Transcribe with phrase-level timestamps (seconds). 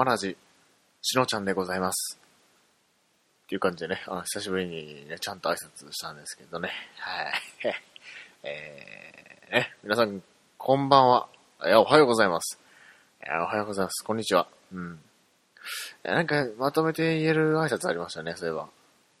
[0.00, 0.34] まらじ、
[1.02, 2.18] しのちゃんでございます。
[3.44, 6.70] っていう感じでね、あの、久しぶりにね、ちゃんと挨拶したんですけどね。
[6.96, 7.32] はい。
[8.44, 10.22] えー、ね、皆さん、
[10.56, 11.28] こんばんは。
[11.66, 12.58] いや、おはようございます。
[13.22, 14.02] いや、おはようございます。
[14.02, 14.48] こんにちは。
[14.72, 14.94] うん。
[14.94, 18.70] いやなんか、まとめて言える挨拶ありましたね、そういえば。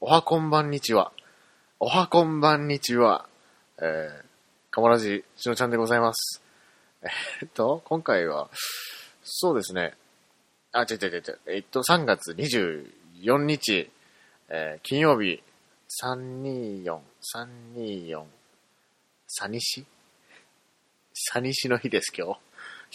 [0.00, 1.12] おはこんばんにちは。
[1.78, 3.28] おはこんばんにちは。
[3.82, 4.24] えー、
[4.70, 6.42] かまらじ、しのちゃんでございます。
[7.02, 8.48] えっと、今回は、
[9.22, 9.94] そうですね。
[10.72, 11.40] あ、違う違う違う。
[11.46, 13.90] えっと、3月24日、
[14.48, 15.42] えー金曜日、
[16.02, 16.98] 324、
[17.76, 18.22] 324、
[19.26, 19.84] サニシ
[21.12, 22.38] サニシの日です、今日。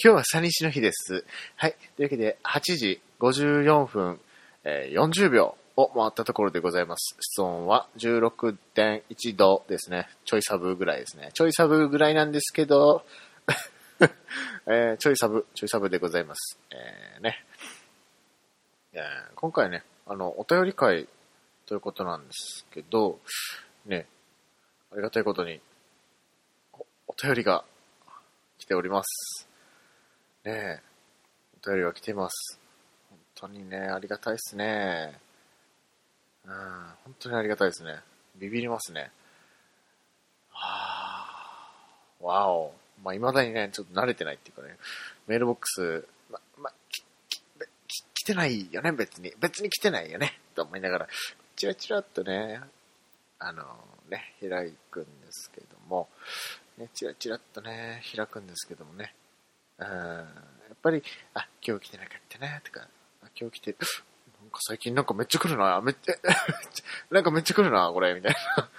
[0.02, 1.26] 今日はサニシの日です。
[1.58, 1.76] はい。
[1.98, 4.20] というわけで、8時54分、
[4.64, 7.18] えー40秒を回ったところでございます。
[7.20, 10.08] 室温は16.1度ですね。
[10.24, 11.32] ちょいサブぐらいですね。
[11.34, 13.06] ちょいサブぐらいなんですけど、
[14.68, 16.58] えーちょいサブ、ちょいサブでございます。
[16.72, 17.44] えーね。
[18.96, 21.10] いやー今回ね、あの、お便り会
[21.66, 23.20] ということなんですけど、
[23.86, 24.06] ね、
[24.90, 25.60] ありがたいことに、
[26.72, 27.66] おお便りが
[28.58, 29.50] 来ております。
[30.46, 30.80] ねえ、
[31.62, 32.58] お便りが来ています。
[33.10, 35.20] 本当にね、ありがたいですね。
[36.46, 36.52] うん、
[37.04, 38.00] 本当にありがたいですね。
[38.38, 39.12] ビビりますね。
[40.52, 41.28] は
[42.22, 42.74] あ、わお。
[43.04, 44.78] まあ、未だにね、ちょっと慣れてないっていうかね、
[45.28, 46.72] メールボックス、ま、ま、
[48.26, 49.32] 来てないよね、別に。
[49.40, 51.08] 別に来てないよね、と思いながら、
[51.56, 52.60] チラチラっとね、
[53.38, 53.64] あの
[54.10, 56.10] ね、開くんですけども、
[56.80, 59.14] ね、チラチラっとね、開くんですけどもね、
[59.78, 60.24] うん、や
[60.74, 61.04] っぱり、
[61.36, 62.88] あ、今日来てなかったな、とか、
[63.22, 63.76] あ今日来て、
[64.42, 66.16] なんか最近なんかめっちゃ来るな、めっちゃ、
[67.14, 68.70] なんかめっちゃ来るな、これ、みたいな。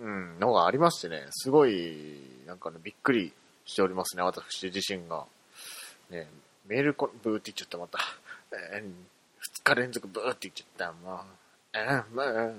[0.00, 3.32] うん、のがありましてね、すごい、なんかね、びっくり
[3.64, 5.24] しておりますね、私自身が。
[6.10, 6.28] ね、
[6.66, 7.98] メールこ、ブーって言っちゃった、また。
[8.52, 8.92] えー、
[9.38, 11.18] 二日連続ブーって言っちゃった、もう。
[11.72, 12.52] えー、まあ、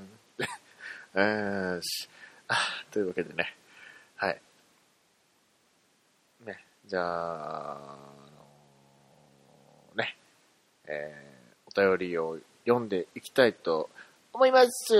[1.15, 2.07] えー、し、
[2.47, 2.55] あ、
[2.91, 3.55] というわけでね、
[4.15, 4.41] はい。
[6.45, 7.97] ね、じゃあ、あ
[9.95, 10.15] のね、
[10.85, 13.89] えー、お便りを読んでいきたいと
[14.33, 14.95] 思います。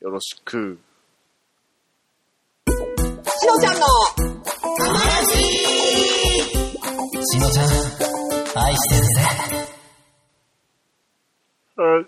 [0.00, 0.78] よろしく。
[2.66, 3.86] しのちゃんの
[7.24, 7.64] しのちゃ
[8.24, 9.08] ん、愛してるぜ。
[11.76, 12.06] はい。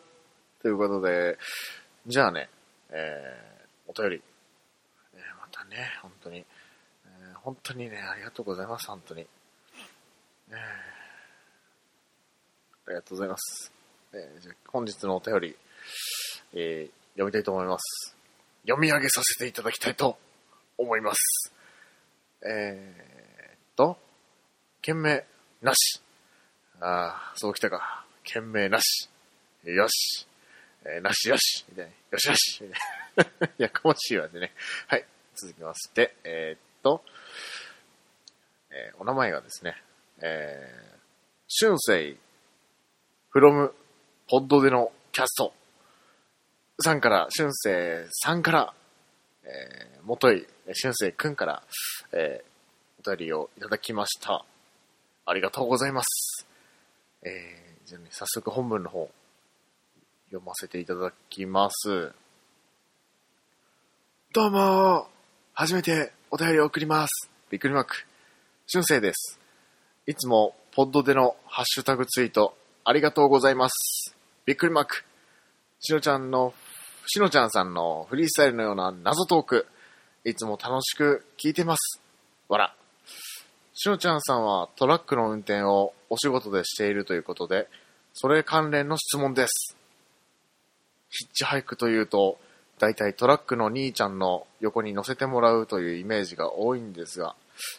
[0.62, 1.38] ということで、
[2.06, 2.48] じゃあね、
[2.90, 4.22] えー、お便り。
[5.14, 9.22] えーまたね、本当に、えー本当にね、ありがとうございます、本当に。
[9.22, 10.58] えーあ
[12.88, 13.72] りがとうございます。
[14.12, 15.56] えーじゃ本日のお便り、
[16.54, 18.16] えー読みたいと思います。
[18.62, 20.16] 読み上げさせていただきたいと
[20.78, 21.52] 思います。
[22.42, 23.98] えーっと、
[24.80, 25.24] 件名
[25.60, 26.00] なし。
[26.80, 28.04] ああ、そうきたか。
[28.24, 29.08] 件名なし。
[29.64, 30.26] よし。
[30.84, 31.66] えーなしよし。
[31.68, 31.91] みたいな。
[31.91, 32.62] よしよし。
[32.62, 32.68] み
[33.16, 33.48] たいな。
[33.58, 34.52] やかましいわでね。
[34.86, 35.04] はい。
[35.34, 37.02] 続きまして、えーっと、
[38.70, 39.76] えーお名前がですね、
[40.22, 42.16] えー、春生
[43.34, 43.72] from
[44.28, 45.52] ポッドでのキャスト
[46.80, 48.74] さんから、春生さんから、
[49.44, 50.46] えー、もとい、
[50.80, 51.62] 春生くんから、
[52.12, 54.44] えー、お便りをいただきました。
[55.26, 56.46] ありがとうございます。
[57.22, 59.10] えー、じゃあね、早速本文の方、
[60.28, 62.12] 読ませていただきます。
[64.32, 65.04] どうもー
[65.53, 67.31] 初めてお便りを送ります。
[67.50, 68.06] びっくりマーク。
[68.72, 69.38] 春生です。
[70.06, 74.17] いつも、ポッドでのハッシュタグツイート、ありがとうございます。
[74.46, 75.05] びっくりマーク。
[75.81, 76.55] しのちゃんの、
[77.06, 79.67] しのちゃんさんのフリースタイルのような謎トーク、
[80.25, 82.00] いつも楽しく聞いてます。
[82.49, 82.80] わら。
[83.82, 87.67] しのちゃんさんはトラックの運転をお仕事でしているということで、
[88.12, 89.75] それ関連の質問です。
[91.09, 92.38] ヒッチハイクというと、
[92.79, 97.35] だいたいトラックの兄ちゃんの横に乗せてもらうというイメージが多いんですが、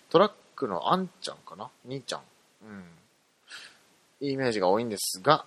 [0.10, 1.70] トラックのあんちゃんかな？
[1.86, 2.22] 兄ちゃん？
[2.66, 2.84] うん。
[4.22, 5.46] いいイメージが多いんですが、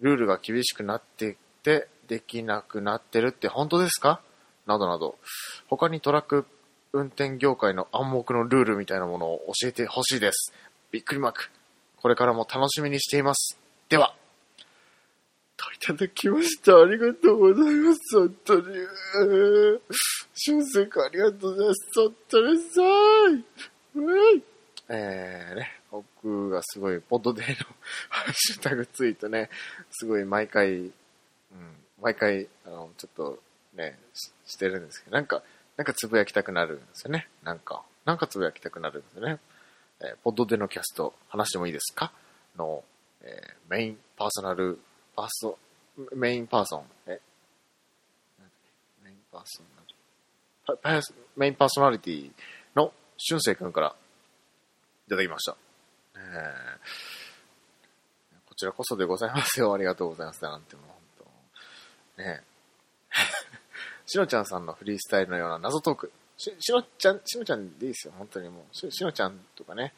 [0.00, 4.20] ルールが厳しくなってて、できなくなってるって本当ですか？
[4.66, 5.16] などなど、
[5.66, 6.44] 他にトラック
[6.92, 10.52] 運転業界の暗黙のルールみたいなものを教えてほしいです。
[10.90, 11.50] びっくりマーク。
[12.00, 13.58] これからも楽しみにしています。
[13.88, 14.14] では、
[15.56, 16.80] といただきました。
[16.80, 18.00] ありがとうございます。
[18.16, 18.76] 本当に。
[18.76, 19.80] えー、
[20.34, 21.80] 俊介君ありがとうございます。
[21.96, 24.42] 本当にさーい。
[24.90, 27.54] えー、ね、僕がすごい、ポッドデーの
[28.08, 29.50] ハッシュタグツイートね、
[29.90, 30.92] すごい毎回、うん、
[32.00, 33.38] 毎回、あの、ちょっと
[33.74, 35.42] ね、ししてるんですけど、なんか、
[35.78, 37.28] なんかつぶやきたくなるんですよね。
[37.42, 39.38] なんか、なんかつぶやきたくなるんですよね。
[40.00, 42.12] えーポッドでのキャスト、話してもいいですか？
[42.56, 42.84] の、
[43.22, 44.78] えーメインパーソナル、
[45.16, 45.56] パーソ、
[46.14, 47.20] メインパーソン、え？
[49.04, 49.94] メインパーソナリ
[50.66, 52.30] パパーソメインパーソナリティ
[52.74, 53.94] の俊生くんから
[55.06, 55.56] いただきました。
[56.16, 56.78] えー
[58.48, 59.72] こちらこそでございますよ。
[59.72, 60.42] ありがとうございます。
[60.42, 61.24] なんてもう本
[62.16, 62.22] 当。
[62.22, 62.42] ね。
[64.10, 66.12] しのちゃんさんのフリースタイルのような謎トーク。
[66.38, 68.14] し、しのちゃん、しのちゃんでいいですよ。
[68.16, 68.74] 本当にもう。
[68.74, 69.92] ししのちゃんとかね、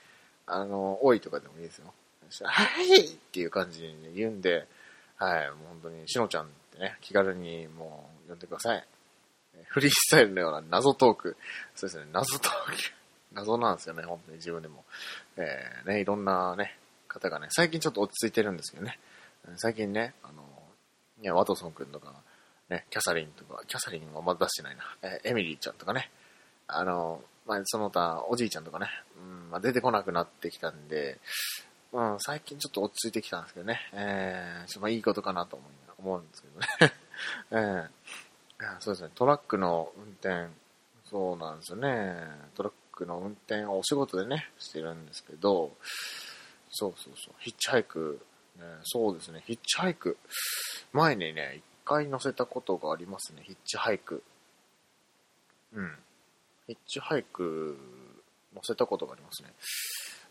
[0.46, 1.94] あの、多いとかでもいいですよ。
[2.42, 4.66] はいっていう感じに、言うんで、
[5.16, 8.84] はい、もう本当にしのちゃんってね、気軽にもう呼んでください。
[9.66, 11.36] フリースタイルのような謎トーク。
[11.76, 12.76] そうですね、謎トーク。
[13.32, 14.84] 謎なんですよね、本当に自分でも。
[15.36, 18.98] えー、ね、いろんなね、方がね、最近ちょっと落ち着いてるんですけどね。
[19.56, 20.42] 最近ね、あの、
[21.18, 22.14] ね、ワトソン君とか、
[22.70, 24.82] ね、キャサリンとか、キャサリンはまだ出してないな。
[25.02, 26.10] えーエミリーちゃんとかね。
[26.68, 28.86] あの、まあ、その他、おじいちゃんとかね、
[29.16, 31.18] うん、まあ、出てこなくなってきたんで、
[31.92, 33.80] うん、最近ちょっと落ち着いてきたんですけどね。
[33.92, 36.94] えー、ちょっとまいいことかなと思い思うんですけどね。
[37.50, 37.88] えー
[38.80, 40.52] そうですね、トラックの運転、
[41.08, 42.14] そうなんですよね。
[42.54, 45.74] トラックの運転をお仕事でね、してるんですけど、
[46.70, 48.20] そうそうそう、ヒッチハイク、
[48.56, 50.18] ね、そうですね、ヒッチハイク。
[50.92, 54.22] 前にね、一回乗せたことがありますね、ヒッチハイク。
[55.74, 55.98] うん。
[56.68, 57.76] ヒッチハイク
[58.54, 59.52] 乗せたことがありますね。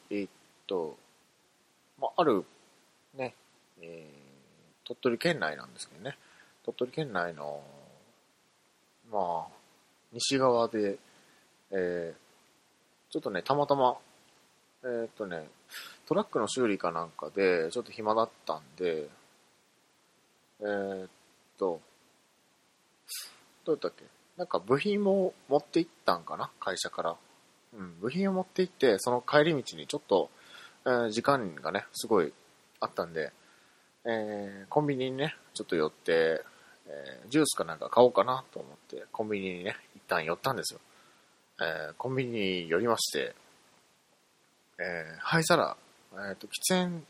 [0.10, 0.28] えっ
[0.68, 0.96] と、
[2.00, 2.46] まあ、ある、
[3.14, 3.36] ね、
[3.82, 4.30] えー
[4.86, 6.18] 鳥取県内なんですけどね、
[6.66, 7.62] 鳥取県内の、
[9.12, 9.48] まあ、
[10.14, 10.98] 西側で、
[11.72, 13.98] えーちょっとね、たまたま、
[14.84, 15.48] えーっとね、
[16.08, 19.10] トラックの修理かなんかで、ちょっと暇だったんで、
[20.62, 21.10] えーっ
[21.60, 21.82] と、
[23.66, 24.06] どうやったっけ？
[24.38, 26.50] なんか部品も持って行ったんかな？
[26.60, 27.16] 会社から。
[27.72, 30.32] うん、部品を持って行って、その帰り道にちょっと、
[30.86, 32.34] えー時間がね、すごい
[32.80, 33.32] あったんで、
[34.06, 36.42] えーコンビニにね、ちょっと寄って、
[36.88, 40.80] えージュースかなんか買おうかなと思って、コンビニにね、一旦寄ったんですよ。
[41.62, 42.32] えーコンビニ
[42.64, 43.36] に寄りまして、
[44.80, 45.78] えー灰皿、
[46.14, 47.04] えっ、と、喫煙、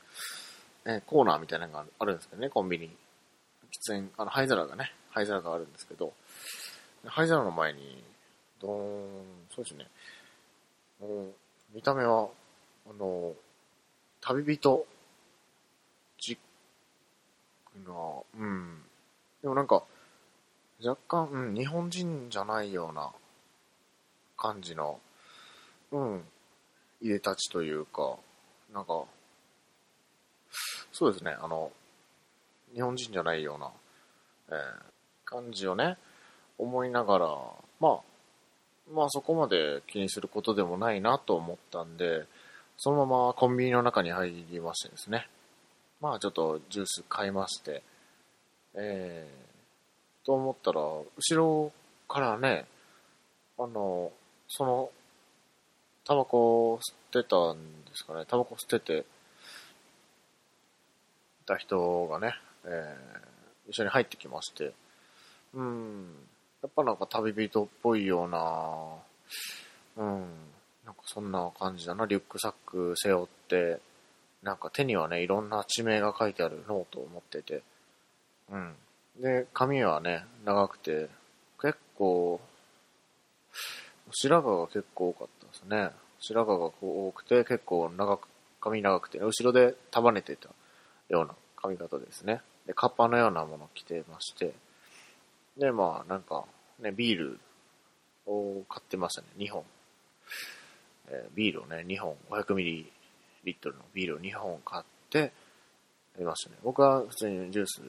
[0.85, 2.91] えーコーナーみたいなのがあるんですけどね、コンビニ。
[3.79, 6.13] 喫煙、あの、灰皿がね、灰皿があるんですけど、
[7.05, 8.03] 灰皿の前に、
[8.61, 9.87] どーん、そうですね、
[10.99, 11.33] もう
[11.73, 12.27] 見た目は、
[12.89, 13.33] あの、
[14.21, 14.85] 旅人、
[16.19, 16.37] チッ
[17.83, 17.95] クな、
[18.37, 18.81] うん。
[19.41, 19.83] でもなんか、
[20.83, 23.11] 若干、うん、日本人じゃないような
[24.37, 24.99] 感じの、
[25.91, 26.23] うん、
[27.01, 28.17] いでたちというか、
[28.73, 29.03] なんか、
[30.91, 31.71] そうですね、あの、
[32.73, 33.71] 日本人じゃないような、
[34.49, 34.89] えー
[35.29, 35.97] 感じをね、
[36.57, 37.27] 思いながら、
[37.79, 37.99] まあ、
[38.91, 42.25] まあそこまで気にすることでもないなと思ったんで、
[42.77, 45.27] そのままコンビニの中に入りましてですね。
[46.01, 47.83] まあちょっとジュース買いまして、
[48.73, 51.05] えー、と思ったら、後
[51.35, 51.71] ろ
[52.07, 52.65] からね、
[53.59, 54.11] あの、
[54.47, 54.89] その、
[56.05, 59.05] タバコを吸ってたんですかね、タバコ吸ってて、
[61.45, 62.33] た人がね、
[62.65, 63.29] えー
[63.69, 64.73] 一緒に入ってきまして、
[65.53, 66.07] うん、
[66.61, 68.95] やっぱなんか旅人っぽいような、
[69.95, 70.19] うん、
[70.85, 73.79] なんかそんな感じだな、リュックサック背負って、
[74.41, 77.61] なんか手にはね、いろんな地名が書いてあるノートを持ってて、
[78.51, 78.73] うん。
[79.21, 81.09] で、髪はね、長くて、
[81.61, 82.39] 結構、
[84.11, 85.91] 白髪が結構多かったですね。
[86.19, 88.27] 白髪がこう多くて、結構長く、
[88.61, 90.49] 髪長くて、後ろで束ねてた
[91.09, 92.41] ような髪型ですね。
[92.65, 94.53] で、カッパのようなものを着てまして、
[95.57, 96.45] で、まあ、なんか、
[96.79, 97.39] ね、ビール
[98.25, 99.63] を買ってましたね、2本。
[101.09, 102.91] えービールをね、2本、500ミリ
[103.43, 105.31] リットルのビールを2本買って、
[106.19, 106.57] いましたね。
[106.63, 107.81] 僕は普通にジュース、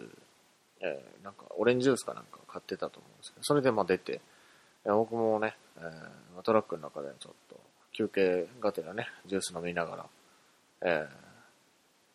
[0.80, 4.20] えーなんか、オレンジジュースかなんか買ってたと思うんですけど、それでまあ出て、
[4.84, 7.60] 僕もね、えートラックの中でちょっと
[7.92, 10.06] 休憩がてらね、ジュース飲みながら、
[10.82, 11.30] えー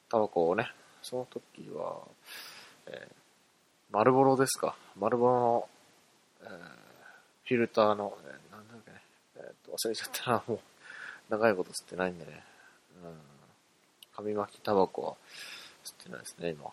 [0.09, 0.71] タバコをね、
[1.07, 2.01] その時は、
[2.87, 3.15] えー
[3.91, 4.75] マルボロですか。
[4.99, 5.69] マルボロの、
[6.41, 6.49] えー
[7.47, 9.01] フィルターの、えーなんだっけね、
[9.37, 10.59] えーと忘れちゃったな、もう、
[11.29, 12.43] 長いこと吸ってないんでね。
[13.03, 13.17] うん。
[14.15, 15.13] 紙巻きタバコは
[15.83, 16.71] 吸ってないですね、今。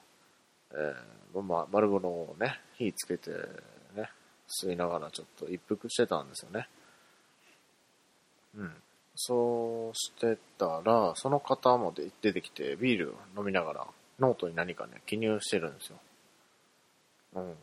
[0.72, 3.30] えー、まあ、丸物をね、火つけて、
[3.94, 4.10] ね、
[4.48, 6.68] 吸いながらちょっと一服してたんですよね。
[8.56, 8.72] うん。
[9.14, 13.86] そうしてたら、その方もで出てきて、ビール飲みながら、
[14.18, 15.98] ノートに何かね、記入してるんですよ。
[17.34, 17.54] うん。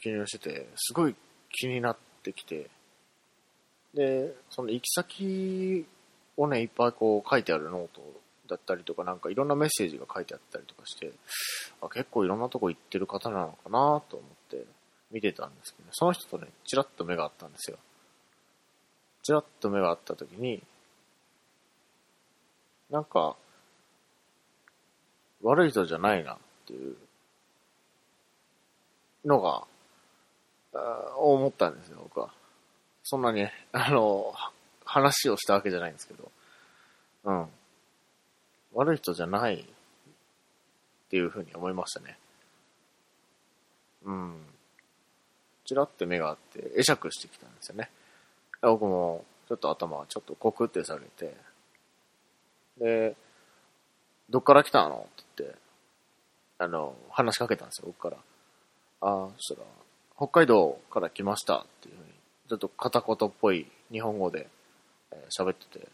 [0.00, 1.14] 記入してて、すごい
[1.50, 2.68] 気になってきて、
[3.94, 5.86] で、その行き先
[6.36, 8.02] をね、いっぱいこう書いてあるノート
[8.48, 11.12] だったりとか、なんかいろんなメッセージが書いてあったりとかして、
[11.82, 14.64] あ結構いろんなとこ行ってる方なのかなと思って
[15.10, 17.78] 見てたんですけど、その人とね、チラッと目があったんですよ。
[19.22, 20.62] チラッと目があった時に、
[22.90, 23.36] なんか、
[25.42, 26.96] 悪い人じゃないなっていう
[29.24, 29.64] のが、
[30.74, 32.30] あ思ったんですよ、僕は。
[33.02, 34.34] そんなに、 あの、
[34.84, 36.30] 話をしたわけじゃないんですけど、
[37.24, 37.48] うん。
[38.74, 39.66] 悪い人じゃないっ
[41.08, 42.18] ていうふうに思いましたね。
[44.04, 44.46] うん。
[45.64, 47.90] ちらって目があって、会釈してきたんですよね。
[48.62, 51.36] 僕も、ちょっと頭ちょっとコクって下げて、
[52.78, 53.16] で、
[54.28, 55.08] どっから来たの？
[55.10, 55.24] って、
[56.60, 58.16] あの、話しかけたんですよ、僕から。
[59.00, 59.66] ああ、そしたら、
[60.14, 62.10] 北海道から来ましたっていうふうに、
[62.50, 64.46] ちょっと片言っぽい日本語で
[65.34, 65.88] 喋、えー、ってて、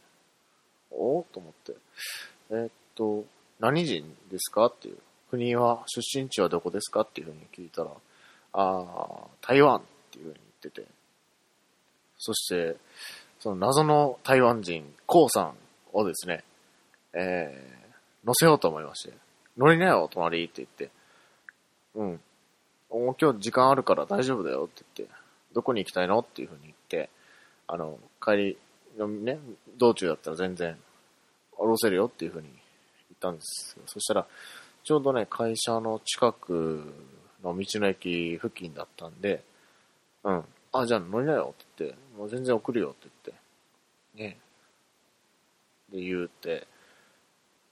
[0.91, 1.77] おおと思って、
[2.51, 3.25] えー、っと、
[3.61, 4.99] 何人ですかっていう。
[5.31, 7.91] 国は、出身地はどこですかっていうふうに聞いたら、
[8.53, 10.89] ああ、台湾っていうふうに言ってて、
[12.19, 12.77] そして、
[13.39, 15.55] その謎の台湾人、コウさん
[15.93, 16.43] をですね、
[17.13, 19.26] えー、乗せようと思いまして、
[19.57, 20.91] 乗りなよ、隣って言って、
[21.95, 22.21] うん。
[22.91, 25.15] もう今日時間あるから大丈夫だよって言って、
[25.55, 27.11] どこに行きたいのっていうふうに言って、
[27.67, 28.59] あの、帰り
[28.99, 29.39] のね、
[29.79, 30.77] 道中だったら全然
[31.53, 32.57] 降ろせるよっていうふうに言
[33.15, 33.83] ったんですよ。
[33.87, 34.27] そしたら、
[34.85, 36.93] ちょうどね、会社の近く
[37.43, 39.43] の道の駅付近だったんで、
[40.23, 40.45] うん。
[40.73, 44.39] あ、じゃあ乗りなよって言って、もう全然送るよって言って、ね。
[45.91, 46.67] で、言うて、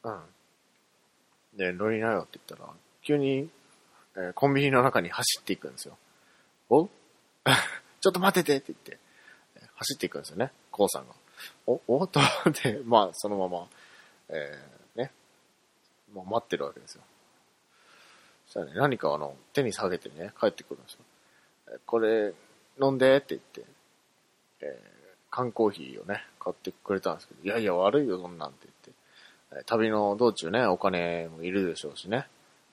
[0.03, 0.21] うん。
[1.57, 2.71] で、乗りなよって言ったら、
[3.03, 3.49] 急に、
[4.17, 5.97] えーコンビニの中に走っていくんですよ。
[6.71, 6.87] お？
[6.87, 11.15] ちょっと待っててって言って、走っていくんですよね、コウさんが。
[11.67, 12.07] お、お？
[12.07, 13.69] と思って、 まあ、そのまま、
[14.29, 15.13] えー、ね、
[16.13, 17.03] もう待ってるわけですよ。
[18.47, 20.99] そしたらね、何かあの、手に下げてね、帰ってくるんですよ。
[21.69, 22.35] えこれ、
[22.81, 23.65] 飲んでって言って、
[24.61, 28.69] えー、缶コーヒーをね、買ってくれたんですけど、いやいや悪いよ、そんなんって、
[29.67, 32.27] 旅の道中ね、お金もいるでしょうしね、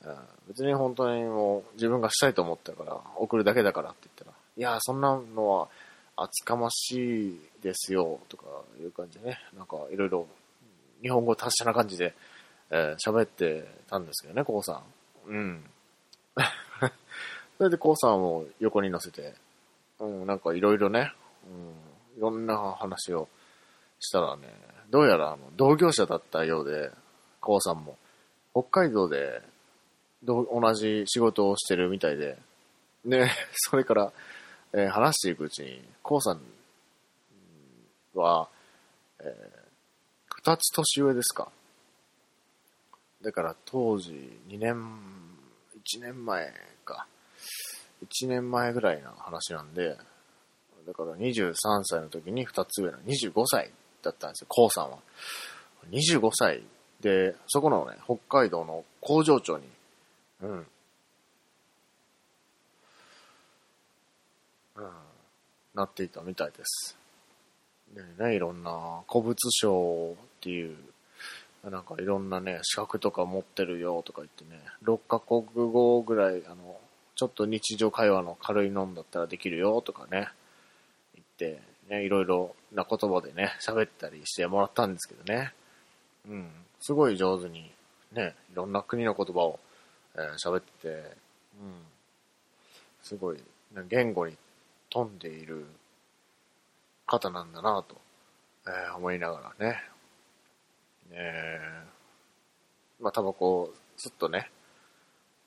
[0.04, 0.16] うん
[0.48, 5.70] 別に本当にもう自分がしたいと思ったから、送るだけだからって言ったら、いや、そんなのは
[6.16, 8.46] 厚かましいですよ、とか
[8.82, 10.28] いう感じでね、なんかいろいろ
[11.02, 12.14] 日本語達者な感じで
[12.72, 14.82] えー喋ってたんですけどね、コウさ
[15.28, 15.30] ん。
[15.30, 15.70] うん。
[17.58, 19.36] それでコウさんを横に乗せて、
[20.00, 21.14] うん、なんかいろいろね、
[21.46, 23.28] うん、いろんな話を
[24.00, 24.48] したらね、
[24.92, 26.92] どうやらあの同業者だったようで、
[27.40, 27.98] コウさんも、
[28.52, 29.42] 北海道で
[30.22, 32.38] ど同じ仕事をしてるみたいで、
[33.06, 34.14] ね、 それから、
[34.74, 36.42] えー話していくうちに、コウさん
[38.14, 38.50] は、
[39.20, 39.62] えー
[40.44, 41.52] 二つ年上ですか。
[43.22, 44.12] だから当時
[44.48, 44.74] 2年、
[45.96, 46.52] 1年前
[46.84, 47.08] か。
[48.04, 49.96] 1年前ぐらいの話なんで、
[50.88, 53.72] だから23歳の時に2つ上の25歳
[54.02, 54.98] だったんですよ、コウさんは。
[55.90, 56.64] 25歳
[57.02, 59.66] で、そこのね、北海道の工場長に、
[60.42, 60.68] うん。
[64.76, 64.90] うん、
[65.74, 66.98] なっていたみたいです。
[67.94, 70.78] でね、いろんな古物商っていう、
[71.70, 76.80] なんかいろんなね、資格とか持ってるよとか言ってね、6カ国語ぐらい、あの、
[77.16, 80.30] ちょっと日常会話の軽いのんだったらできるよとかね、
[81.14, 85.54] 言って、ね、いろいろな言葉でね、喋ったりしてもらったんですけどね。
[86.28, 86.50] うん。
[86.80, 87.70] すごい上手に、
[88.14, 89.60] ね、いろんな国の言葉を
[90.16, 91.06] えー喋ってて、うん。
[93.04, 94.38] すごい、ね言語に
[94.90, 95.66] 富んでいる
[97.06, 97.98] 方なんだなと、
[98.68, 99.82] えー思いながらね。
[101.12, 104.50] えーまあ、タバコをすっとね、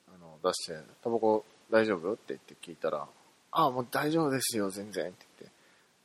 [0.09, 2.13] あの、出して、タバコ大丈夫？
[2.13, 3.07] って言って聞いたら、
[3.53, 5.54] ああ、もう大丈夫ですよ、全然って言って、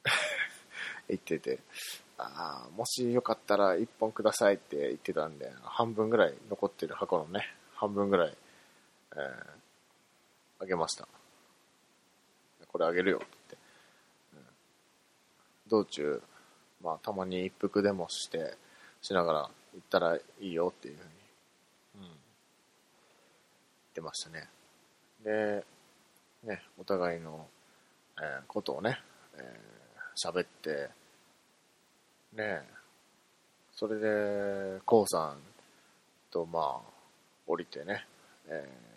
[1.08, 1.60] 言ってて、
[2.18, 8.38] ああ、もしよかったら一本くださいって言ってたんで、半分ぐらい残ってる箱のね、半分ぐらい、
[9.14, 9.60] えー
[10.62, 11.08] あげました。
[12.68, 13.58] これあげるよって言って、
[14.34, 14.46] うん
[15.70, 16.22] 道中、
[16.84, 18.58] まあたまに一服でもして、
[19.02, 21.10] しながら行ったらいいよっていうふうに、
[21.96, 22.14] うん、言っ
[23.94, 24.50] てましたね。
[25.24, 25.64] で、
[26.44, 27.48] ね、お互いの、
[28.18, 29.02] えーことをね、
[29.38, 29.69] えー
[30.26, 30.90] 喋って、
[32.34, 32.64] ねえ、
[33.74, 35.38] それで、こうさん
[36.32, 36.82] と、まあ、
[37.48, 38.06] 降りてね、
[38.48, 38.90] えー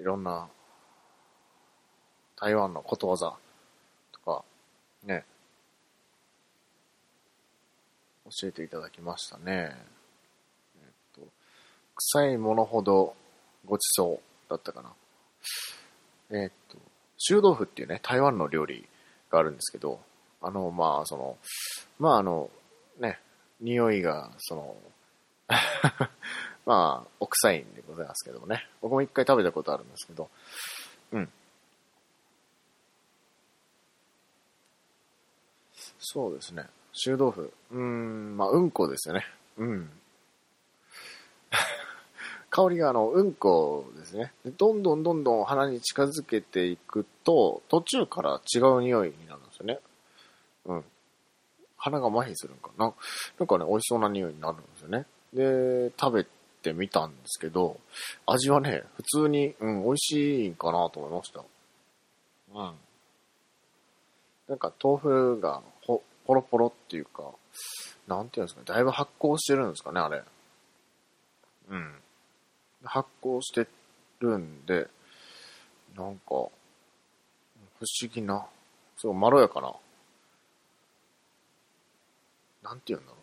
[0.00, 0.48] いろんな
[2.36, 3.34] 台湾のことわざ
[4.12, 4.44] とか、
[5.04, 5.24] ね、
[8.40, 9.44] 教えていただきましたね。
[9.46, 11.20] えっと、
[11.94, 13.14] 臭いものほど
[13.64, 14.92] ごちそうだったかな。
[16.36, 16.76] えっと、
[17.16, 18.86] 臭豆腐っていうね、台湾の料理
[19.34, 20.00] があるんですけど、
[20.40, 21.36] あの、まあ、その、
[21.98, 22.48] まあ、あの、
[22.98, 23.18] ね、
[23.60, 24.76] 匂いが、その、
[26.64, 28.66] まあ、お臭いんでございますけどもね。
[28.80, 30.30] 僕も一回食べたことあるんですけど、
[31.12, 31.28] うん。
[35.98, 36.66] そうですね。
[36.92, 37.52] 臭豆腐。
[37.72, 39.26] うーん、まあ、うんこですよね。
[39.58, 39.90] うん。
[42.54, 44.32] 香りがあの、うんこですね。
[44.56, 49.80] どんどんどんどん鼻に近づけていくと、途中から違う匂いになるんですよね。
[50.66, 50.84] うん。
[51.76, 52.94] 鼻が麻痺するんかな。
[53.40, 55.04] なんかね、美味しそうな匂いになるんですよね。
[55.32, 56.26] で、食べ
[56.62, 57.80] てみたんですけど、
[58.24, 61.40] 味はね、普通に、うん、美味しいんかなと思いました。
[62.54, 62.74] うん。
[64.46, 67.32] なんか豆腐がほ、ポロポロっていうか、
[68.06, 70.22] なんていうんですかね、だいぶ発酵してるんですかね、あれ。
[71.70, 71.94] うん。
[72.84, 73.66] 発酵して
[74.20, 74.88] るんで、
[75.96, 76.50] なんか、不思
[78.12, 78.46] 議な、
[78.96, 79.74] すごいまろやかな、
[82.62, 83.16] なんていうんだろ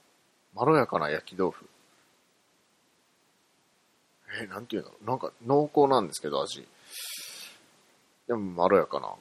[0.54, 0.58] う。
[0.58, 1.66] まろやかな焼き豆腐。
[4.42, 5.06] え、なんていうんだろう。
[5.06, 6.68] なんか濃厚なんですけど、味。
[8.28, 9.14] でもまろやかな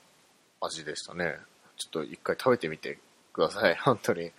[0.60, 1.36] 味でしたね。
[1.76, 2.98] ちょっと一回食べてみて
[3.32, 3.76] ください。
[3.82, 4.30] 本当に。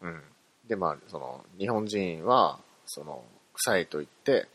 [0.00, 0.22] うん。
[0.66, 4.48] で、まあ、その、日本人は、その、臭いと言って、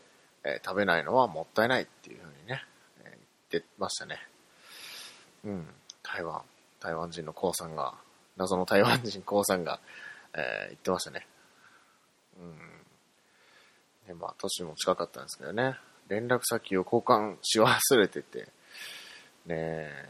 [0.46, 2.62] えー食べないのはもったいないっていうふうにね、
[3.04, 3.18] えー
[3.50, 4.18] 言ってましたね。
[5.44, 5.66] うん。
[6.02, 6.42] 台湾、
[6.80, 7.94] 台湾人のコウさんが、
[8.36, 9.80] 謎の台湾人コウさんが、
[10.34, 11.26] えー言ってましたね。
[12.38, 12.76] うん。
[14.06, 15.76] で、まあ、年も近かったんですけどね、
[16.08, 18.46] 連絡先を交換し忘れてて、ね
[19.48, 20.08] え、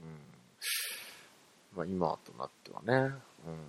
[0.00, 1.78] うん。
[1.78, 3.14] まあ、今となってはね、
[3.46, 3.68] うん。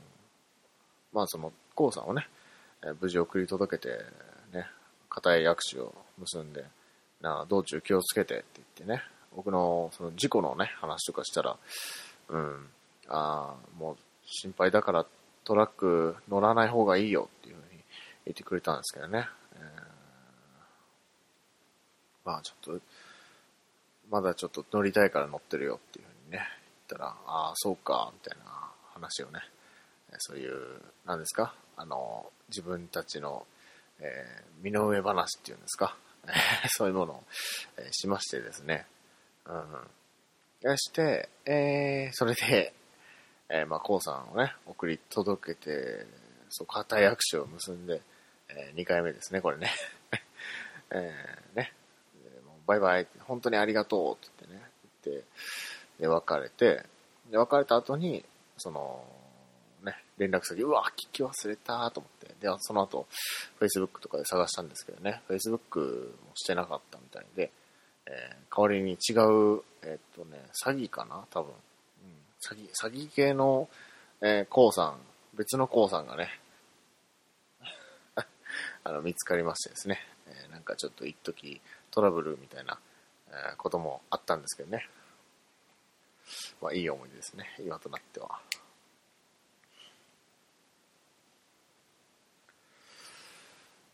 [1.12, 2.28] まあ、その、コウさんをね、
[2.94, 4.00] 無事送り届けて、
[4.54, 4.68] ね、
[5.10, 6.66] 固い握手を結んで、
[7.22, 9.04] な、道中気をつけてって言ってね、
[9.36, 11.58] 僕のその事故のね、話とかしたら、
[12.30, 12.68] うん、
[13.08, 15.06] ああ、もう心配だから
[15.44, 17.84] トラック乗らない方がいいよっていうふうに
[18.26, 19.28] 言ってくれたんですけどね。
[19.56, 19.96] えー
[22.26, 22.82] まあちょっと、
[24.10, 26.40] まだちょっと乗りたいから乗ってるよっていうふうにね、
[26.90, 28.46] 言ったら、ああ、そうか、みたいな
[28.94, 29.42] 話をね、
[30.18, 33.46] そういう、何ですかあの、自分たちの、
[34.00, 35.96] えー身の上話っていうんですか？
[36.70, 37.24] そういうものを、
[37.78, 38.86] えーしましてですね。
[39.46, 39.88] うん。
[40.62, 42.74] そして、えーそれで、
[43.50, 46.06] えーまあ、こうさんをね、送り届けて、
[46.50, 48.02] そう、固い握手を結んで、
[48.50, 49.72] え2回目ですね、これね。
[50.92, 51.74] えーね。
[52.46, 54.72] もうバイバイ、本当にありがとうって言ってね、
[55.04, 55.26] 言って、
[56.00, 56.86] で、別れて、
[57.30, 58.26] で、別れた後に、
[58.58, 59.06] その、
[60.18, 63.06] 連絡先、うわ、聞き忘れたと思って、で、その後、
[63.60, 67.52] Facebook とかで探したんですけどね、Facebook もしてなかったみたいで、
[68.06, 71.26] えー代わりに違う、えーっとね、詐欺かな？
[71.30, 71.52] 多分。
[71.52, 71.56] うん、
[72.40, 73.68] 詐欺、詐欺系の、
[74.22, 74.98] えー、コウさん、
[75.34, 76.30] 別のコウさんがね、
[78.86, 81.60] あの、見つかりましてですね、えーなんかちょっと一時
[81.92, 82.80] トラブルみたいな、
[83.28, 84.88] えーこともあったんですけどね。
[86.62, 88.40] まあ、いい思い出ですね、今となっては。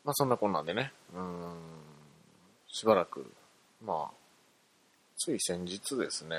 [0.04, 1.54] まあ、そんなこんなんでね、うん、
[2.68, 3.32] しばらく、
[3.84, 4.12] まあ、
[5.18, 6.38] つい先日ですね、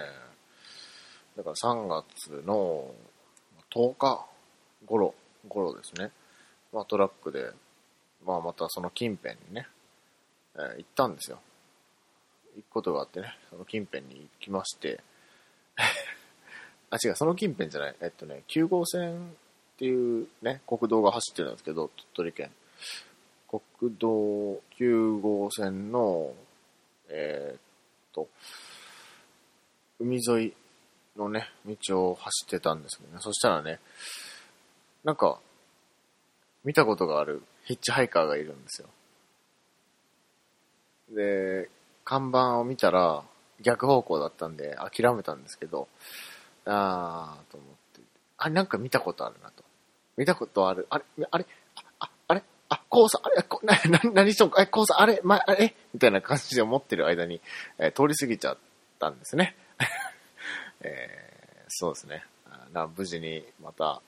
[1.36, 2.90] だから3月の
[3.72, 4.26] 10日
[4.84, 5.14] 頃、
[5.48, 6.10] 頃ですね、
[6.72, 7.50] まあ、トラックで、
[8.26, 9.66] まあ、またその近辺にね、
[10.56, 11.38] えー行ったんですよ。
[12.56, 15.00] 行くことがあってね、その近辺に行きまして、
[16.90, 17.96] あ、違う、その近辺じゃない。
[18.00, 19.32] えっとね、9号線っ
[19.78, 22.52] ていうね、国道が走ってるんですけど、鳥取県。
[23.52, 26.32] 国道9号線の、
[27.08, 27.60] えーっ
[28.14, 28.28] と、
[30.00, 30.54] 海沿い
[31.16, 33.18] のね、道を走ってたんですけどね。
[33.20, 33.78] そしたらね、
[35.04, 35.38] なんか、
[36.64, 38.88] 見たことがあるヒッチハイカーがいるんですよ。
[41.10, 41.68] で、
[42.04, 43.22] 看板を見たら
[43.60, 45.88] 逆方向だったんで諦めたんですけど、
[46.64, 48.00] あーと思って、
[48.38, 49.64] あ、なんか見たことあるなと。
[50.16, 50.86] 見たことある。
[50.90, 51.46] あれ、あれ、
[52.72, 55.74] あ、ああれ、あ、こうさん、あれ、こな、な、 何しとんか、え、こうさん、あれ、ま、あれ？
[55.94, 57.40] みたいな感じで思ってる間に、
[57.78, 58.58] えー通り過ぎちゃっ
[58.98, 59.56] たんですね。
[60.82, 62.24] えーそうですね。
[62.72, 64.02] な無事に、また、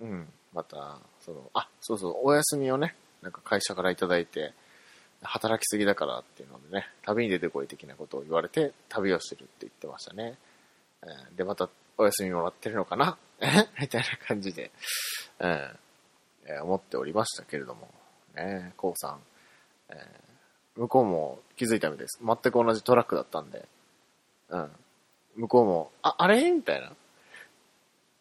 [0.00, 4.52] うん、また、その、あ、そうそう、お休みをね、なんか会社からいただいて、
[5.22, 10.38] 働きすぎだからっていうのでね、旅に出てこい的なことを言われて、旅をしてるって言ってましたね。
[11.02, 13.18] えーで、またお休みもらってるのかな？
[13.80, 14.70] みたいな感じで、
[15.40, 15.78] うん
[16.48, 17.88] え思っておりましたけれども、
[18.34, 19.20] ね、こうさん、
[19.90, 20.28] えー
[20.78, 22.20] 向こうも気づいたみたいです。
[22.24, 23.66] 全く同じトラックだったんで、
[24.48, 24.70] うん。
[25.34, 26.52] 向こうも、あ、あれ？
[26.52, 26.92] みたいな。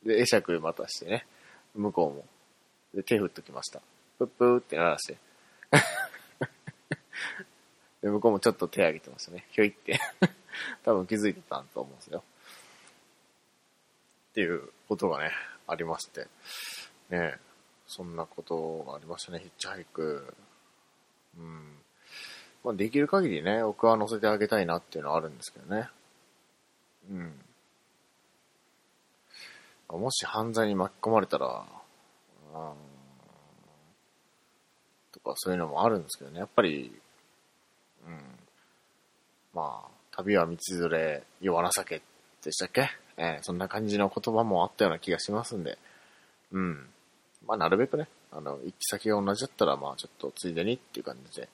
[0.04, 1.28] で、会釈またしてね、
[1.76, 2.26] 向こうも。
[2.96, 3.80] で、手振っときました。
[4.18, 5.18] プップーって鳴らして。
[8.02, 9.46] で、向こうもちょっと手挙げてましたね。
[9.52, 10.00] ひょいって。
[10.84, 12.24] 多分気づいてたんと思うんですよ。
[14.32, 15.32] っていうことがね、
[15.68, 16.28] ありまして。
[17.10, 17.38] ね
[17.88, 20.34] そんなことがありましたね、ヒッチハイク。
[21.38, 21.78] うん。
[22.63, 25.89] まあ、できる限りね、僕は乗せてあげたいなっていうのはあるんですけどね。
[27.10, 27.39] うん。
[29.89, 31.65] もし犯罪に巻き込まれたら、
[32.54, 32.73] うん、
[35.13, 36.91] とかそういうのもあるんですけどね、やっぱり、
[38.06, 38.19] うん。
[39.54, 42.02] まあ、旅は道連れ、弱情け
[42.43, 42.89] でしたっけ？
[43.15, 45.78] えーそんな感じの言葉もあったような気がしますんで、
[46.52, 46.89] うん。
[47.45, 51.50] まあ、なるべくね、あの、行き先が同じだったら、まあ、ちょっとついでにっていう感じで、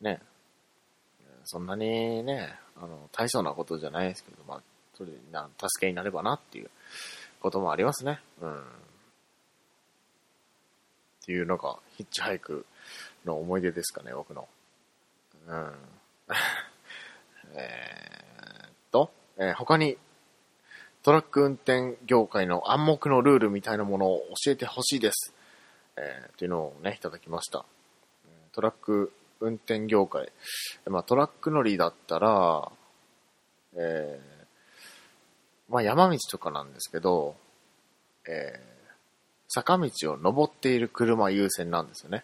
[0.00, 0.20] ね、
[1.44, 4.62] そんなにね、あの、大層なことじゃないですけど、まあ、
[4.94, 6.70] それでな、助けになればなっていう
[7.40, 8.20] こともありますね。
[8.40, 8.60] うん。
[8.60, 8.64] っ
[11.24, 12.66] ていうのが、ヒッチハイク
[13.24, 14.48] の思い出ですかね、僕の。
[15.46, 15.72] うん。
[17.54, 19.96] えーっと、えー他に、
[21.08, 25.32] トラック運転業界の暗黙のルールみたいなものを教えてほしいです。
[25.96, 27.64] えーっていうのをね、いただきました。
[28.52, 30.30] トラック運転業界。
[30.84, 32.70] まあ、トラック乗りだったら、
[33.74, 37.36] えーまあ、山道とかなんですけど、
[38.28, 38.68] えー
[39.50, 42.22] 坂道を登っている車優先なんですよね。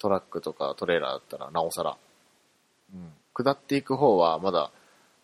[0.00, 1.96] トラックとかトレーラーだったらなおさら。
[2.92, 3.12] うん。
[3.34, 4.72] 下っていく方はまだ、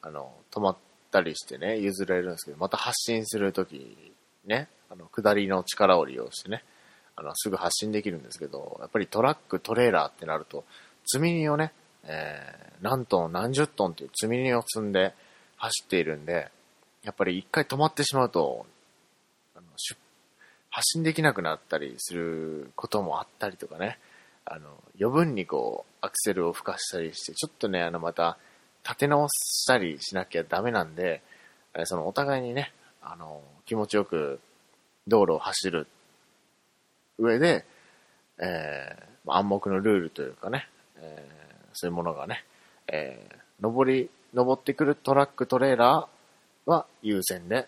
[0.02, 0.76] あの、止まっ
[1.14, 4.12] たりしてね、譲れるんですけど、また発進するとき、
[4.44, 6.64] ね、あの、下りの力を利用してね、
[7.14, 10.64] あの、すぐ発進できるんですけど、やっぱりトラック、トレーラーってなると、
[11.06, 11.72] 積み荷をね、
[12.02, 15.14] えー、何トン、何十トンっていう積み荷を積んで
[15.56, 16.50] 走っているんで、
[17.04, 18.66] やっぱり一回止まってしまうと、
[19.54, 19.98] あの出
[20.70, 23.98] 発信できなくなったりすることもあったりとかね、
[24.44, 28.38] あの、余分にこう、アクセルを吹かしたりして、ちょっとね、あの、また、
[28.84, 31.22] 立て直したりしなきゃダメなんで、
[31.74, 34.40] えその、お互いにね、あの、気持ちよく
[35.08, 35.86] 道路を走る
[37.18, 37.64] 上で、
[38.38, 40.68] えー暗黙のルールというかね、
[40.98, 42.44] えーそういうものがね、
[42.88, 47.66] えー登り、登ってくるトラック、トレーラーは優先で、っ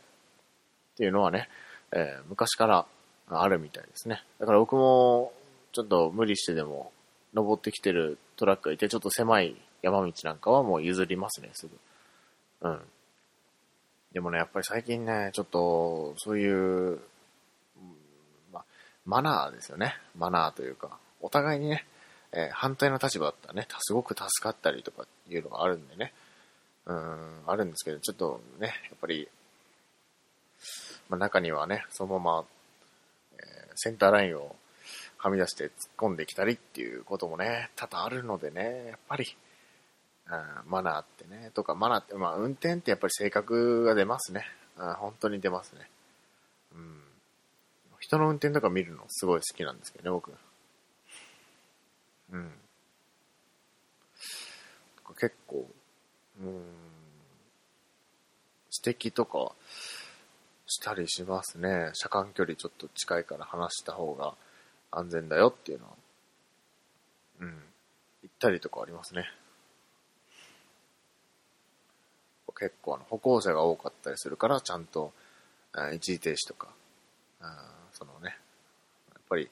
[0.97, 1.49] ていうのはね、
[1.93, 2.87] えー昔から
[3.31, 4.23] あるみたいですね。
[4.39, 5.33] だから僕も、
[5.73, 6.93] ちょっと無理してでも、
[7.33, 12.69] 登ってきてるトラックがいて、ちょっと狭い山道なんかはもう譲りますね、すぐ。
[12.69, 12.81] うん。
[14.13, 16.99] でもね、やっぱり最近ね、ちょっと、そういう、
[18.53, 18.65] ま、
[19.05, 19.95] マナーですよね。
[20.17, 21.87] マナーというか、お互いにね、
[22.33, 26.13] えー反対の立場だったらね、すごく助かったりとかいうのがあるんでね、
[26.87, 29.29] うん、あるんですけど、ちょっとね、やっぱり、
[31.09, 32.45] ま、中にはね、そのまま、
[33.39, 34.57] えーセンターラインを
[35.19, 39.37] はみ出して突っ込んできたりっていうこともね、多々あるのでね、やっぱり、
[40.29, 44.45] うんマナーってね、とか、マナーって、まあ、運転ってやっぱり性格が出ますね。
[44.77, 45.89] うん本当に出ますね。
[46.75, 47.01] うん。
[48.01, 50.33] 人の運転とか見るのすごい好きなんですけどね、僕。
[52.33, 52.53] うん。
[55.19, 55.67] 結構、
[56.41, 56.63] うん、
[58.85, 59.53] 指摘とか
[60.67, 61.91] したりしますね。
[61.95, 64.35] 車間距離ちょっと近いから話した方が
[64.91, 65.93] 安全だよっていうのは、
[67.41, 67.57] うん、言
[68.29, 69.25] ったりとかありますね。
[72.59, 75.13] 結構あの歩行者が多かったりするから、ちゃんと、
[75.73, 76.69] あ一時停止とか、
[77.41, 78.37] あそのね、
[79.13, 79.51] やっぱり、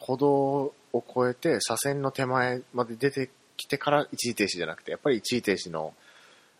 [0.00, 5.94] 歩道を越えて車線の手前まで出てきてから一時停止じゃなくて、やっぱり一時停止の、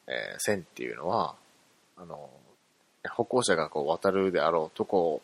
[0.07, 1.35] えー線っていうのは、
[1.97, 2.31] あの、
[3.11, 5.23] 歩行者がこう渡るであろうとこ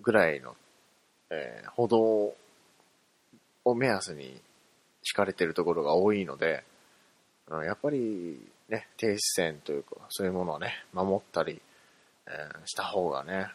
[0.00, 0.54] ぐらいの、
[1.30, 2.34] えー歩道
[3.64, 4.40] を目安に
[5.02, 6.64] 敷かれてるところが多いので、
[7.50, 11.60] やっぱりね、停止線というか、そういうものをね、守ったり、
[12.26, 13.48] えーした方がね、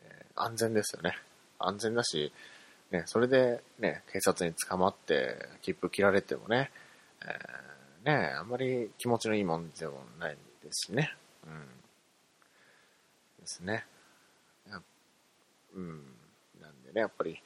[0.00, 1.16] えー安全ですよね。
[1.58, 2.32] 安全だし、
[2.90, 6.70] ね、それでね、警察に捕まって、切符切られてもね、
[7.22, 11.14] えーね、あんまり気持ちのいいもんでもないですしね。
[11.46, 11.66] うん。
[13.40, 13.84] ですね。
[15.74, 16.02] うん。
[16.60, 17.40] なんでね、やっぱり、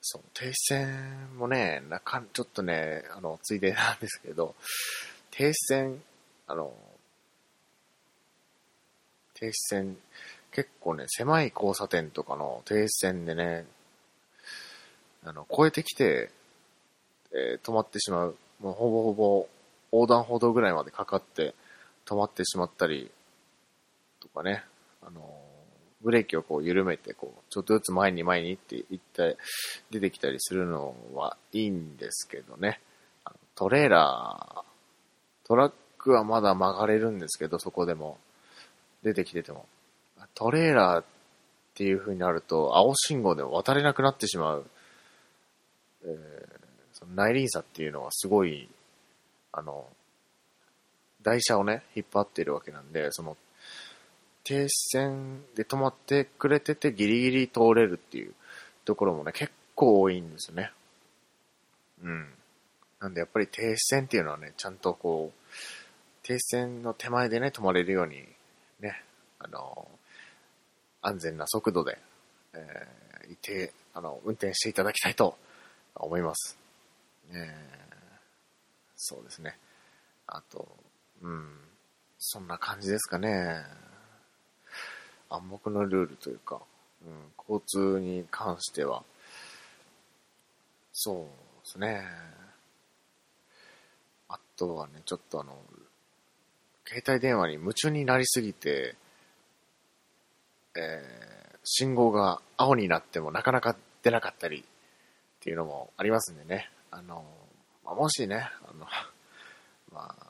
[0.00, 4.54] そう、停止線もね、なか、ちょっとね、あの、ついでなんですけど、
[5.36, 6.00] 停止線、
[6.46, 6.72] あの、
[9.34, 9.96] 停止線、
[10.52, 13.66] 結構ね、狭い交差点とかの停止線でね、
[15.24, 16.30] あの、越えてきて、
[17.32, 18.36] えー止まってしまう。
[18.60, 19.48] もうほぼほぼ
[19.90, 21.56] 横断歩道ぐらいまでかかって
[22.06, 23.10] 止まってしまったり、
[24.20, 24.62] とかね、
[25.02, 25.20] あの、
[26.00, 29.36] ブレーキをこう緩めて、こう、ちょっとずつ前に前にって言って
[29.90, 32.80] 出てきたりするのはいいんですけどね。
[33.56, 34.73] トレーラー、
[35.44, 38.18] トラックはまだ曲がれるんですけど、そこでも。
[39.02, 39.66] 出てきてても。
[40.34, 41.04] トレーラーっ
[41.74, 44.66] ていう風になると、青信号でも渡れなくなってしまう。
[46.04, 48.68] えーその内輪差っていうのはすごい、
[49.52, 49.86] あの、
[51.22, 53.36] 台車をね、引っ張っているわけなんで、その、
[54.44, 58.34] 停止線で止まってくれててギリギリ通れるっていう
[58.84, 60.70] ところもね、結構多いんですよね。
[62.02, 62.28] うん。
[63.04, 68.24] なんでやっぱり停止線っていうのはね、ちゃんとこう、停止線の手前でね、止まれるように、
[68.80, 69.02] ね、
[69.38, 69.86] あの、
[71.02, 71.98] 安全な速度で、
[72.54, 75.36] えー、いて、あの、運転していただきたいと
[75.94, 76.56] 思います。
[77.30, 77.74] えー
[78.96, 79.58] そうですね。
[80.26, 80.66] あと、
[81.20, 81.46] うん、
[82.18, 83.62] そんな感じですかね。
[85.28, 86.62] 暗黙のルールというか、
[87.04, 89.04] うん、交通に関しては、
[90.92, 91.26] そうで
[91.64, 92.06] すね。
[94.56, 95.56] とはね、ちょっとあの、
[96.86, 98.96] 携帯電話に夢中になりすぎて、
[100.76, 104.62] えー信号が青になってもなかなか出なかったりっ
[105.40, 106.70] ていうのもありますんでね。
[106.90, 107.24] あの、
[107.84, 108.86] まあ、もしね、あの、
[109.92, 110.26] まあ、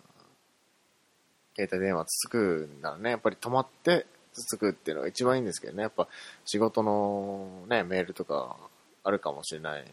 [1.56, 5.82] 携帯電話つつくならね、やっぱり止まってつつくっていうのが一番いいんですけどね。
[5.82, 6.08] やっぱ
[6.44, 8.56] 仕事のね、メールとか
[9.02, 9.90] あるかもしれないんで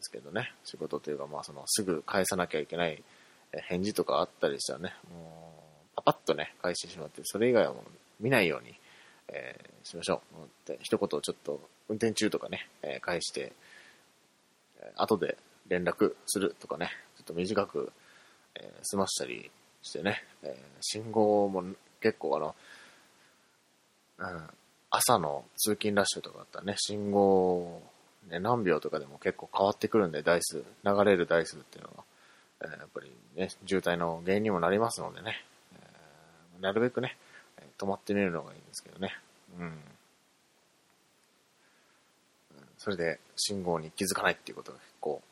[0.00, 0.54] すけどね。
[0.64, 3.02] 仕事というか、まあそのすぐ返さなきゃいけない
[3.60, 5.54] 返事とかあったりしたらね、も
[5.92, 7.82] うパパッとね、返してしまって、それ以外はもう
[8.20, 8.74] 見ないように、
[9.28, 10.22] えーしましょ
[10.68, 10.76] う。
[10.80, 13.52] 一言ちょっと運転中とかね、えー返して、
[14.96, 15.36] 後で
[15.68, 17.92] 連絡するとかね、ちょっと短く、
[18.54, 19.50] えー済ましたり
[19.82, 21.64] してね、えー信号も
[22.00, 22.54] 結構あの、
[24.18, 24.50] うん、
[24.90, 27.82] 朝の通勤ラッシュとかだったらね、信号、
[28.28, 32.04] ね、何秒とかでも結構変わってくるんで、台数、流れる台数っていうのが、
[32.64, 35.44] えやっぱりね、渋滞の原因にもなりますのでね、
[35.74, 37.16] えーなるべくね、
[37.78, 39.16] 止まってみるのがいいんですけどね。
[39.58, 39.72] うん。
[42.78, 45.22] それで信号に気づかないっていうことが結構、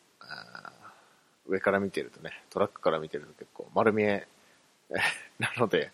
[1.46, 4.26] 上から見てるとね、トラックから見てると結構丸見え
[5.38, 5.90] なので、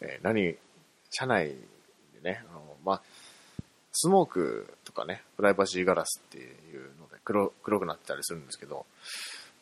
[0.00, 0.56] えー何、
[1.10, 1.54] 車内
[2.14, 3.02] でね、あの、まあ、
[3.92, 8.86] スモークとかね、プライバシーガラスっていうので黒黒くなってたりするんですけど、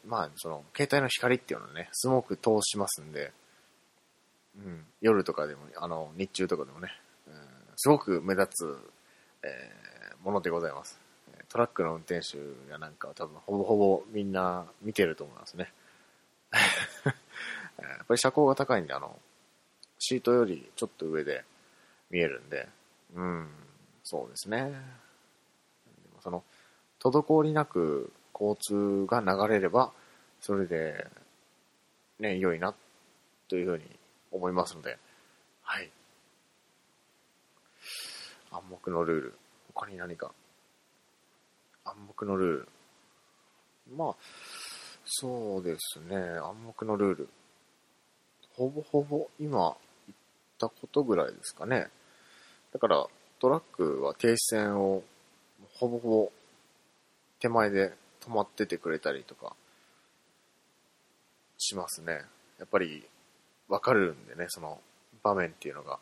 [0.09, 3.33] まあ、その、携帯の光っていうのはね、スモーク通しますんで、
[4.57, 6.89] うん、夜とかでも、あの、日中とかでもね、
[7.27, 7.35] うん、
[7.77, 8.91] すごく目立つ、
[9.43, 9.89] えー
[10.25, 10.99] ものでございます。
[11.49, 12.37] トラックの運転手
[12.71, 15.73] やなんかは多分ほぼほぼみんな見てると思いますね。
[17.81, 19.19] やっぱり車高が高いんで、あの、
[19.99, 21.45] シートよりちょっと上で
[22.11, 22.69] 見えるんで、
[23.15, 23.49] うん、
[24.03, 24.65] そうですね。
[24.65, 24.69] で
[26.15, 26.45] もその、
[27.01, 29.93] 滞りなく交通が流れれば、
[30.41, 31.07] それで、
[32.19, 32.75] ね、良いな、
[33.49, 33.85] というふうに
[34.31, 34.99] 思いますので、
[35.63, 35.91] はい。
[38.51, 39.35] 暗黙のルール。
[39.75, 40.33] 他に何か？
[41.85, 42.69] 暗黙のルール。
[43.97, 44.17] まあ、
[45.05, 46.17] そうですね。
[46.17, 47.29] 暗黙のルール。
[48.55, 50.17] ほぼほぼ今言っ
[50.59, 51.89] たことぐらいですかね。
[52.73, 53.07] だから、
[53.39, 55.03] トラックは停止線を
[55.75, 56.33] ほぼほぼ
[57.39, 57.95] 手前で
[58.29, 59.55] 止まっててくれたりとか
[61.57, 62.21] しますね。
[62.59, 63.05] やっぱり
[63.69, 64.81] わかるんでね、その
[65.23, 65.99] 場面っていうのが。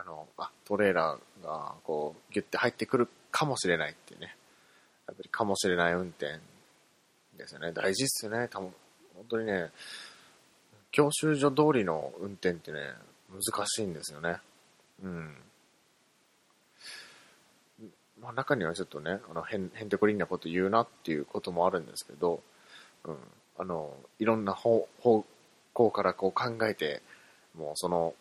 [0.00, 4.36] あの、あ、トレーラーがこうギュッて入ってくるかもしれないっていうね。
[5.08, 6.38] やっぱりかもしれない運転
[7.36, 7.72] ですよね。
[7.72, 8.46] 大事っすよね。
[8.48, 8.72] 多分
[9.16, 9.70] 本当にね、
[10.92, 12.78] 教習所通りの運転ってね、
[13.28, 14.36] 難しいんですよね。
[15.02, 15.36] うん。
[18.22, 22.42] まあ中にはちょっとね、あの、へん、へんてこりんなこと言うなっていうこともあるんですけど、
[23.04, 23.16] うん。
[23.58, 25.24] あの、いろんな方、方
[25.72, 27.02] 向からこう考えて、
[27.56, 28.14] もうその、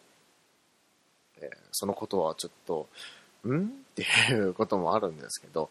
[1.40, 2.88] えーそのことはちょっと、
[3.48, 3.66] ん？
[3.66, 5.70] っていうこともあるんですけど、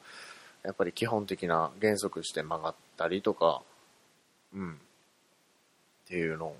[0.62, 3.62] やっぱり基本的な減速して曲がったりとか、
[4.54, 4.72] うん。
[4.74, 4.74] っ
[6.08, 6.54] ていうの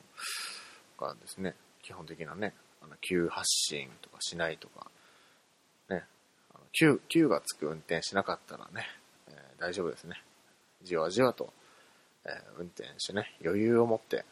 [0.98, 4.90] がですね、基本的なね、あの急発進とかしないとか、
[6.81, 8.87] 9、9がつく運転しなかったらね、
[9.29, 10.23] えー、大丈夫ですね。
[10.83, 11.53] じわじわと、
[12.25, 14.25] えー、運転してね、余裕を持って、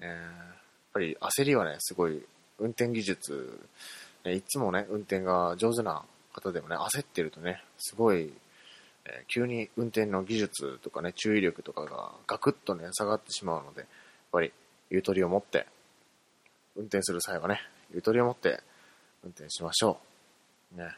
[0.00, 0.16] えー、やっ
[0.94, 2.24] ぱり焦りはね、すごい、
[2.58, 3.60] 運転技術、
[4.24, 8.32] ね、いつもね、運転が上手な方でもね、焦ってるとね、すごい、
[9.04, 13.88] え急に運転の技術とかね、注意力とかがガクッとね、下がってしまうので、やっ
[14.30, 14.52] ぱり、
[14.90, 15.66] ゆとりを持って、
[16.76, 17.60] 運転する際はね、
[17.92, 18.60] ゆとりを持って
[19.24, 19.98] 運転しましょ
[20.74, 20.78] う。
[20.78, 20.96] ね。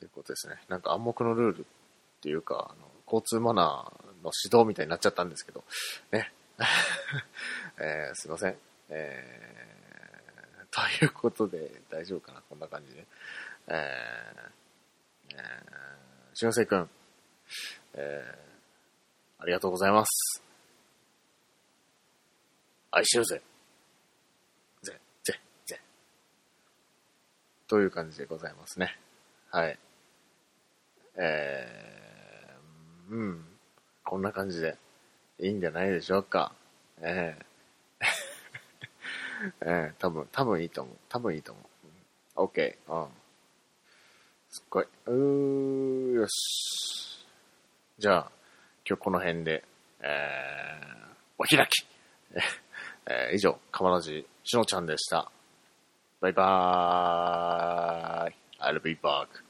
[0.00, 0.56] ということですね。
[0.68, 1.64] なんか暗黙のルールっ
[2.22, 5.62] ていうか、あの交通マナーの指導みたいになっちゃったんですけど、
[6.10, 6.32] ね。
[7.78, 8.56] えーすいません。
[8.88, 9.50] えー
[10.70, 12.40] ということで、大丈夫かな？
[12.48, 13.04] こんな感じで。
[13.66, 16.88] えー、えー、しのせいくん、
[17.94, 20.42] えー、ありがとうございます。
[22.92, 23.42] 愛しようぜ。
[24.82, 25.80] ぜ、ぜ、ぜ。
[27.66, 28.96] という感じでございますね。
[29.50, 29.78] はい。
[31.22, 33.44] えー、うん。
[34.04, 34.78] こんな感じで
[35.38, 36.54] いいんじゃないでしょうか。
[37.02, 37.36] え
[39.60, 40.96] えええ多分、多分いいと思う。
[41.10, 41.60] 多分いいと思
[42.36, 42.42] う。
[42.44, 42.76] OK。
[42.88, 43.08] うん。
[44.48, 44.86] すっごい。
[45.06, 47.26] うー、よし。
[47.98, 48.32] じゃあ、
[48.88, 49.62] 今日この辺で、
[50.00, 51.86] えー、お開き。
[53.06, 55.30] えー、以上、かまらじしのちゃんでした。
[56.20, 58.34] バイバーイ。
[58.60, 59.49] I'll be back.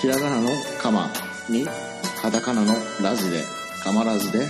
[0.01, 0.49] ひらがなの
[0.81, 1.11] かま
[1.49, 1.67] に
[2.23, 2.73] カタカナの
[3.03, 3.43] ラジで
[3.83, 4.47] かまラジで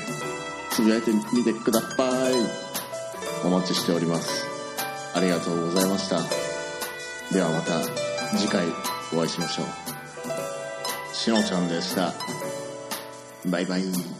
[0.70, 2.34] つぶやいてみてください。
[3.44, 4.46] お待ちしております。
[5.14, 6.20] ありがとうございました。
[7.32, 7.80] ではまた
[8.36, 8.66] 次回
[9.12, 9.87] お会いしましょう。
[11.18, 12.14] しのちゃんでした。
[13.50, 14.17] バイバイ。